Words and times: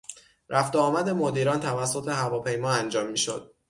رفت 0.49 0.75
و 0.75 0.79
آمد 0.79 1.09
مدیران 1.09 1.59
توسط 1.59 2.07
هواپیما 2.07 2.71
انجام 2.71 3.07
میشد. 3.09 3.55